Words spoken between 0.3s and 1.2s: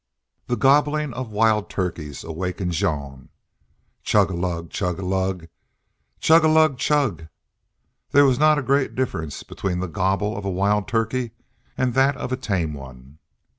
The gobbling